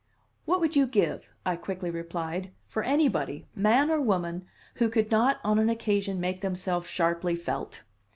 [0.45, 5.39] "What would you give," I quickly replied, "for anybody man or woman who could not,
[5.43, 7.83] on an occasion, make themselves sharply felt?"